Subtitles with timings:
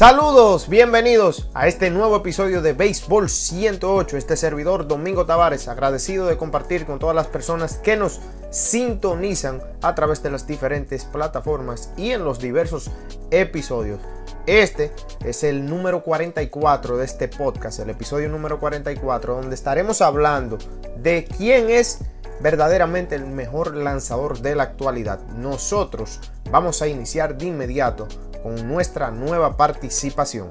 [0.00, 4.16] Saludos, bienvenidos a este nuevo episodio de Béisbol 108.
[4.16, 8.18] Este servidor Domingo Tavares, agradecido de compartir con todas las personas que nos
[8.48, 12.90] sintonizan a través de las diferentes plataformas y en los diversos
[13.30, 14.00] episodios.
[14.46, 14.90] Este
[15.22, 20.56] es el número 44 de este podcast, el episodio número 44, donde estaremos hablando
[20.96, 21.98] de quién es
[22.40, 25.20] verdaderamente el mejor lanzador de la actualidad.
[25.36, 28.08] Nosotros vamos a iniciar de inmediato
[28.42, 30.50] con nuestra nueva participación.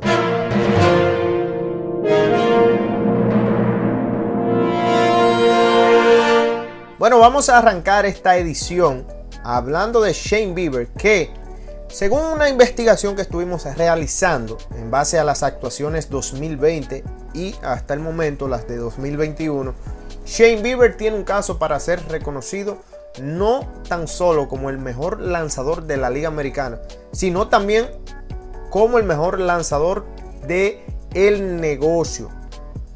[6.97, 9.07] Bueno, vamos a arrancar esta edición
[9.43, 11.31] hablando de Shane Bieber, que
[11.87, 17.03] según una investigación que estuvimos realizando en base a las actuaciones 2020
[17.33, 19.73] y hasta el momento las de 2021,
[20.25, 22.77] Shane Bieber tiene un caso para ser reconocido
[23.21, 26.79] no tan solo como el mejor lanzador de la Liga Americana,
[27.11, 27.87] sino también
[28.69, 30.05] como el mejor lanzador
[30.47, 32.29] de el negocio,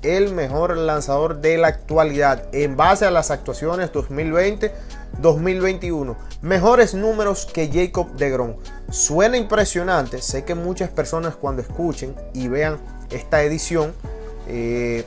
[0.01, 6.15] el mejor lanzador de la actualidad en base a las actuaciones 2020-2021.
[6.41, 8.55] Mejores números que Jacob DeGrom.
[8.91, 13.93] Suena impresionante, sé que muchas personas cuando escuchen y vean esta edición
[14.47, 15.05] eh,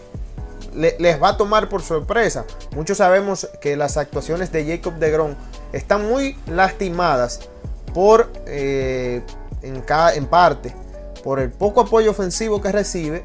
[0.75, 2.45] les va a tomar por sorpresa.
[2.75, 5.35] Muchos sabemos que las actuaciones de Jacob de Grom
[5.73, 7.41] están muy lastimadas
[7.95, 9.23] por, eh,
[9.63, 10.75] en, en parte,
[11.25, 13.25] por el poco apoyo ofensivo que recibe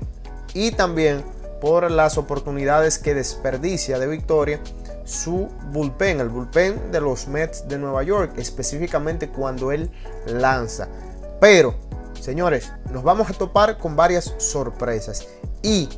[0.53, 1.23] y también
[1.59, 4.59] por las oportunidades que desperdicia de victoria
[5.05, 9.91] su bullpen, el bullpen de los Mets de Nueva York, específicamente cuando él
[10.25, 10.87] lanza.
[11.39, 11.75] Pero,
[12.19, 15.27] señores, nos vamos a topar con varias sorpresas
[15.61, 15.89] y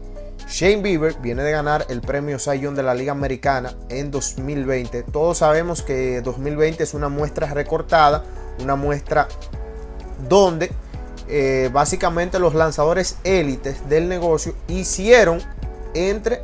[0.48, 5.04] Shane Bieber viene de ganar el premio Young de la Liga Americana en 2020.
[5.04, 8.24] Todos sabemos que 2020 es una muestra recortada,
[8.62, 9.28] una muestra
[10.28, 10.72] donde
[11.28, 15.42] eh, básicamente los lanzadores élites del negocio hicieron
[15.94, 16.42] entre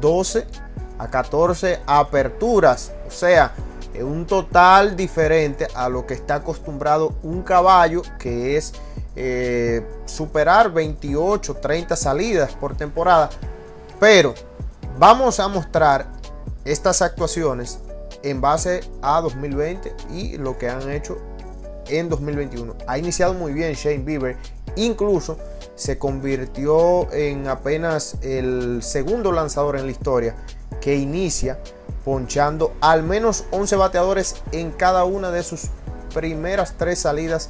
[0.00, 0.46] 12
[0.98, 2.92] a 14 aperturas.
[3.06, 3.52] O sea,
[4.02, 8.72] un total diferente a lo que está acostumbrado un caballo que es
[9.20, 13.30] eh, superar 28, 30 salidas por temporada.
[13.98, 14.32] Pero
[14.96, 16.06] vamos a mostrar
[16.64, 17.80] estas actuaciones
[18.22, 21.18] en base a 2020 y lo que han hecho
[21.88, 22.76] en 2021.
[22.86, 24.36] Ha iniciado muy bien Shane Bieber,
[24.76, 25.36] incluso
[25.74, 30.36] se convirtió en apenas el segundo lanzador en la historia
[30.80, 31.58] que inicia
[32.04, 35.70] ponchando al menos 11 bateadores en cada una de sus
[36.14, 37.48] primeras tres salidas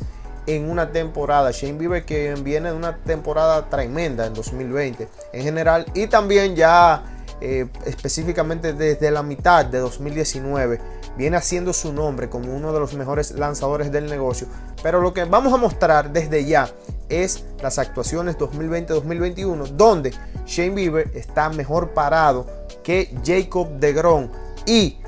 [0.49, 1.51] en una temporada.
[1.51, 7.03] Shane Bieber que viene de una temporada tremenda en 2020 en general y también ya
[7.43, 10.81] eh, específicamente desde la mitad de 2019
[11.19, 14.47] viene haciendo su nombre como uno de los mejores lanzadores del negocio.
[14.83, 16.71] Pero lo que vamos a mostrar desde ya
[17.11, 20.15] es las actuaciones 2020-2021 donde
[20.47, 22.47] Shane Bieber está mejor parado
[22.83, 24.31] que Jacob DeGrom
[24.65, 24.99] y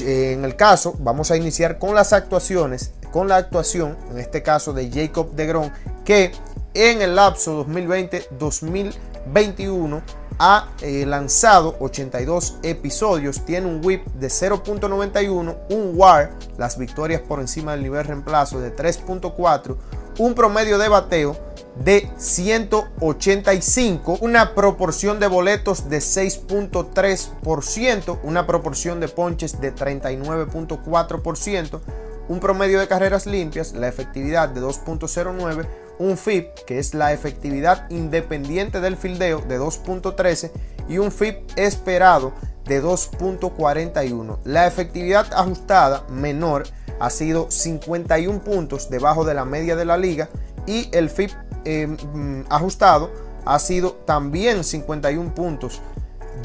[0.00, 4.42] eh, en el caso vamos a iniciar con las actuaciones con la actuación, en este
[4.42, 5.72] caso de Jacob de Gron,
[6.04, 6.32] que
[6.74, 10.02] en el lapso 2020-2021
[10.40, 17.38] ha eh, lanzado 82 episodios, tiene un whip de 0.91, un WAR, las victorias por
[17.38, 19.76] encima del nivel reemplazo de 3.4,
[20.18, 21.36] un promedio de bateo
[21.84, 31.80] de 185, una proporción de boletos de 6.3%, una proporción de ponches de 39.4%,
[32.28, 35.66] un promedio de carreras limpias, la efectividad de 2.09,
[35.98, 40.50] un FIP, que es la efectividad independiente del fildeo, de 2.13
[40.88, 42.32] y un FIP esperado
[42.64, 44.38] de 2.41.
[44.44, 46.64] La efectividad ajustada menor
[47.00, 50.28] ha sido 51 puntos debajo de la media de la liga
[50.66, 51.30] y el FIP
[51.64, 53.10] em, mm, ajustado
[53.44, 55.80] ha sido también 51 puntos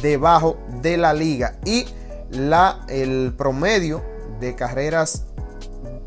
[0.02, 1.86] debajo de la liga y
[2.32, 4.02] la, el promedio
[4.40, 5.26] de carreras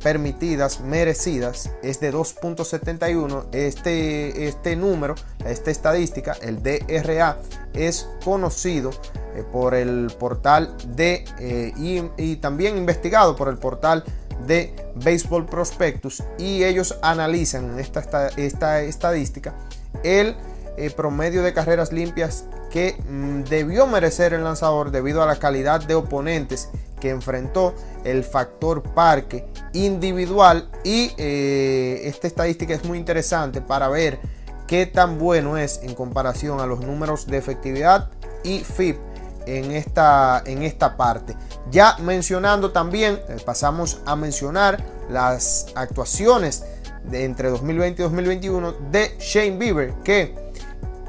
[0.02, 3.46] permitidas merecidas es de 2.71.
[3.52, 5.14] Este, este número,
[5.44, 7.38] esta estadística, el DRA,
[7.74, 8.90] es conocido
[9.34, 11.72] eh, por el portal de eh,
[12.16, 14.04] y, también investigado por el portal
[14.46, 19.54] de Baseball Prospectus y ellos analizan esta, esta estadística
[20.02, 20.36] el
[20.76, 25.80] eh, promedio de carreras limpias que mm, debió merecer el lanzador debido a la calidad
[25.80, 26.70] de oponentes
[27.02, 34.20] que enfrentó el factor parque individual y eh, esta estadística es muy interesante para ver
[34.68, 38.08] qué tan bueno es en comparación a los números de efectividad
[38.44, 38.98] y FIP
[39.46, 41.34] en esta, en esta parte.
[41.72, 46.62] Ya mencionando también, eh, pasamos a mencionar las actuaciones
[47.02, 50.51] de entre 2020 y 2021 de Shane Bieber, que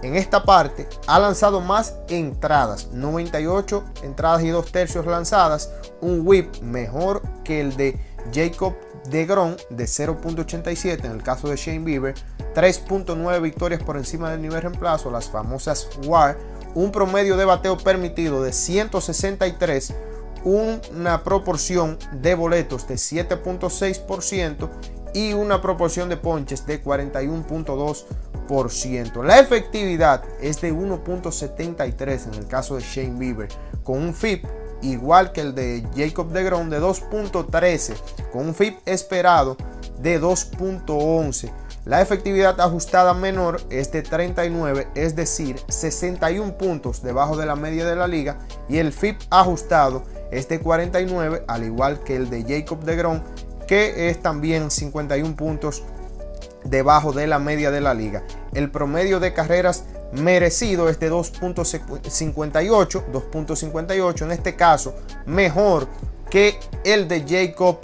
[0.04, 5.72] en esta parte ha lanzado más entradas, 98 entradas y 2 tercios lanzadas,
[6.02, 8.00] un whip mejor que el de
[8.34, 8.74] Jacob
[9.10, 12.16] de Gron de 0.87 en el caso de Shane Bieber,
[12.56, 16.38] 3.9 victorias por encima del nivel reemplazo, las famosas WAR,
[16.76, 19.94] un promedio de bateo permitido de 163,
[20.44, 24.70] una proporción de boletos de 7.6%
[25.14, 28.33] y una proporción de ponches de 41.2%.
[29.24, 33.48] La efectividad es de 1.73 en el caso de Shane Bieber,
[33.84, 34.46] con un FIP
[34.82, 37.96] igual que el de Jacob de Grom de 2.13,
[38.32, 39.58] con un FIP esperado
[40.00, 41.52] de 2.11.
[41.86, 47.86] La efectividad ajustada menor es de 39, es decir, 61 puntos debajo de la media
[47.86, 48.38] de la liga,
[48.70, 53.22] y el FIP ajustado es de 49, al igual que el de Jacob de Grom,
[53.68, 55.84] que es también 51 puntos
[56.66, 58.24] debajo de la media de la liga.
[58.54, 59.84] El promedio de carreras
[60.14, 64.96] merecido es de 2.58, 2.58 en este caso,
[65.26, 65.88] mejor
[66.30, 67.80] que el de Jacob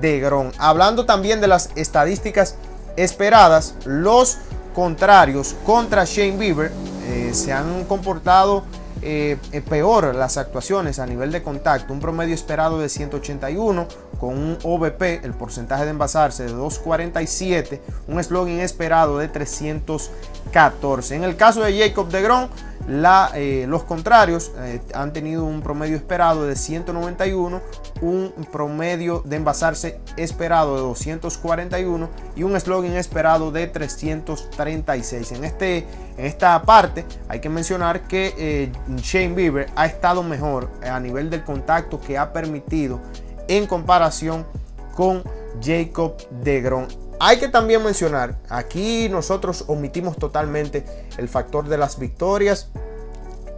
[0.00, 0.52] de Gron.
[0.58, 2.56] Hablando también de las estadísticas
[2.96, 4.38] esperadas, los
[4.74, 6.72] contrarios contra Shane Bieber
[7.06, 8.64] eh, se han comportado
[9.02, 13.88] eh, eh, peor las actuaciones a nivel de contacto, un promedio esperado de 181
[14.20, 21.16] con un OVP, el porcentaje de envasarse de 247, un slogan esperado de 314.
[21.16, 22.48] En el caso de Jacob de Gron,
[22.88, 24.52] eh, los contrarios
[24.94, 27.60] han tenido un promedio esperado de 191,
[28.00, 35.32] un promedio de envasarse esperado de 241 y un slogan esperado de 336.
[35.32, 35.86] En, este,
[36.16, 41.44] en esta parte hay que mencionar que Shane Bieber ha estado mejor a nivel del
[41.44, 43.00] contacto que ha permitido
[43.48, 44.46] en comparación
[44.94, 45.22] con
[45.62, 47.01] Jacob de Gron.
[47.24, 50.84] Hay que también mencionar, aquí nosotros omitimos totalmente
[51.18, 52.68] el factor de las victorias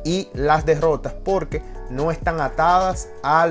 [0.05, 3.49] y las derrotas porque no están atadas a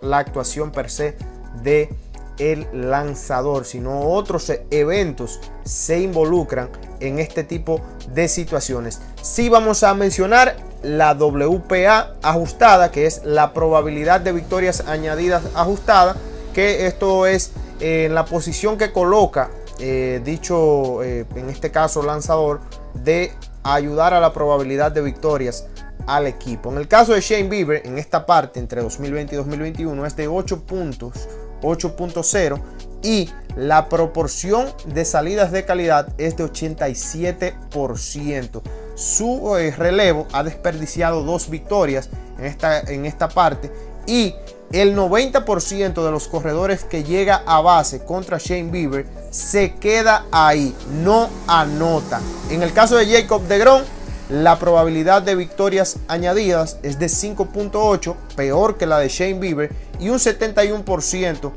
[0.00, 1.16] la actuación per se
[1.64, 1.92] de
[2.38, 6.70] el lanzador, sino otros eventos se involucran
[7.00, 7.80] en este tipo
[8.14, 9.00] de situaciones.
[9.22, 16.14] Si vamos a mencionar la WPA ajustada, que es la probabilidad de victorias añadidas ajustada,
[16.54, 17.50] que esto es
[17.80, 22.60] en la posición que coloca eh, dicho, eh, en este caso lanzador,
[22.94, 23.30] de
[23.62, 25.66] ayudar a la probabilidad de victorias
[26.06, 26.72] al equipo.
[26.72, 30.26] En el caso de Shane Bieber, en esta parte entre 2020 y 2021 es de
[30.26, 31.28] 8 puntos,
[31.62, 32.60] 8.0
[33.02, 38.62] y la proporción de salidas de calidad es de 87%.
[38.98, 43.70] Su eh, relevo ha desperdiciado dos victorias en esta, en esta parte
[44.08, 44.34] y
[44.72, 50.74] el 90% de los corredores que llega a base contra Shane Bieber se queda ahí,
[51.02, 52.20] no anota.
[52.50, 53.84] En el caso de Jacob de Gron,
[54.30, 59.70] la probabilidad de victorias añadidas es de 5.8, peor que la de Shane Bieber,
[60.00, 61.52] y un 71%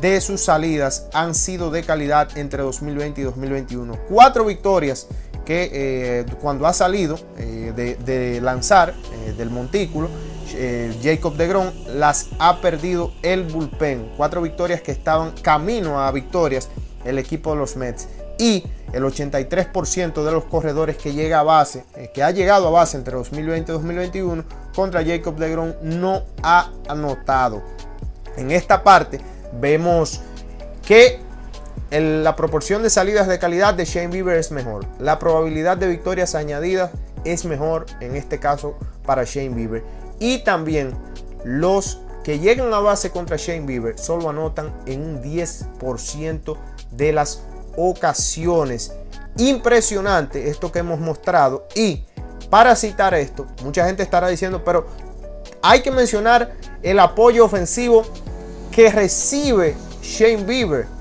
[0.00, 3.98] de sus salidas han sido de calidad entre 2020 y 2021.
[4.08, 5.06] Cuatro victorias
[5.50, 10.08] eh, cuando ha salido eh, de, lanzar eh, del montículo,
[11.02, 14.12] Jacob de Gron las ha perdido el bullpen.
[14.16, 16.68] Cuatro victorias que estaban camino a victorias
[17.04, 18.08] el equipo de los Mets.
[18.38, 22.96] Y el 83% de los corredores que llega a base, que ha llegado a base
[22.96, 27.62] entre 2020 y 2021 contra Jacob de Gron no ha anotado.
[28.36, 29.20] En esta parte
[29.60, 30.20] vemos
[30.86, 31.20] que
[31.90, 34.84] la proporción de salidas de calidad de Shane Bieber es mejor.
[34.98, 36.90] La probabilidad de victorias añadidas
[37.24, 38.76] es mejor en este caso
[39.06, 39.84] para Shane Bieber.
[40.18, 40.92] Y también
[41.44, 46.56] los que llegan a base contra Shane Bieber solo anotan en un 10%
[46.90, 47.42] de las
[47.76, 48.92] ocasiones.
[49.38, 51.66] Impresionante esto que hemos mostrado.
[51.74, 52.04] Y
[52.50, 54.86] para citar esto, mucha gente estará diciendo, pero
[55.62, 56.52] hay que mencionar
[56.82, 58.04] el apoyo ofensivo
[58.72, 60.97] que recibe Shane Bieber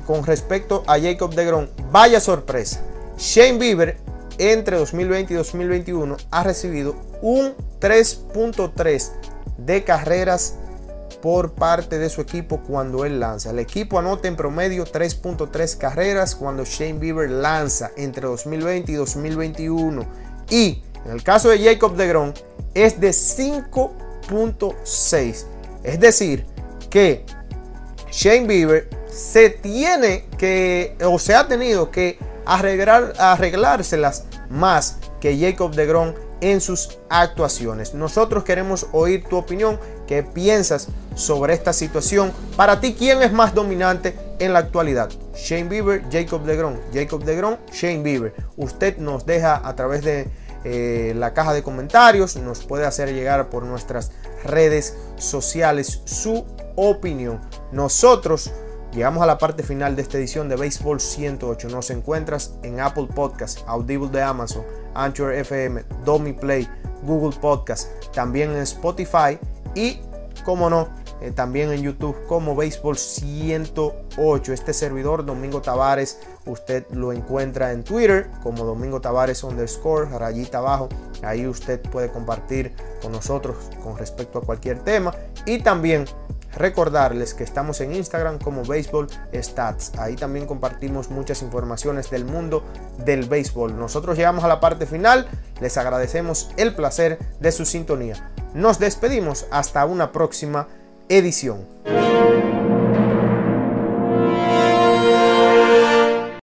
[0.00, 1.70] con respecto a Jacob de Gron.
[1.90, 2.80] Vaya sorpresa.
[3.18, 3.98] Shane Bieber
[4.38, 9.10] entre 2020 y 2021 ha recibido un 3.3
[9.58, 10.56] de carreras
[11.22, 13.50] por parte de su equipo cuando él lanza.
[13.50, 20.04] El equipo anota en promedio 3.3 carreras cuando Shane Bieber lanza entre 2020 y 2021.
[20.50, 22.34] Y en el caso de Jacob de Gron
[22.74, 25.44] es de 5.6.
[25.82, 26.44] Es decir,
[26.90, 27.24] que
[28.10, 35.74] Shane Bieber se tiene que, o se ha tenido que arreglar, arreglárselas más que Jacob
[35.74, 37.94] de Gron en sus actuaciones.
[37.94, 42.32] Nosotros queremos oír tu opinión, qué piensas sobre esta situación.
[42.56, 45.10] Para ti, ¿quién es más dominante en la actualidad.
[45.34, 48.34] Shane Bieber, Jacob DeGrom, Jacob DeGrom, Shane Bieber.
[48.56, 50.28] Usted nos deja a través de
[50.64, 54.12] eh, la caja de comentarios, nos puede hacer llegar por nuestras
[54.44, 56.44] redes sociales su
[56.76, 57.40] opinión.
[57.70, 58.50] Nosotros
[58.94, 61.68] llegamos a la parte final de esta edición de Béisbol 108.
[61.68, 66.68] Nos encuentras en Apple Podcast, Audible de Amazon, Anchor FM, Domi Play,
[67.02, 69.38] Google Podcast, también en Spotify
[69.74, 69.98] y,
[70.44, 70.88] como no,
[71.20, 74.52] eh, también en YouTube como Béisbol 108.
[74.52, 80.88] Este servidor, Domingo Tavares, usted lo encuentra en Twitter como Domingo Tavares underscore, rayita abajo.
[81.22, 85.14] Ahí usted puede compartir con nosotros con respecto a cualquier tema.
[85.46, 86.04] Y también
[86.56, 89.92] Recordarles que estamos en Instagram como Baseball Stats.
[89.98, 92.64] Ahí también compartimos muchas informaciones del mundo
[93.04, 93.78] del béisbol.
[93.78, 95.26] Nosotros llegamos a la parte final.
[95.60, 98.30] Les agradecemos el placer de su sintonía.
[98.54, 100.68] Nos despedimos hasta una próxima
[101.08, 101.66] edición.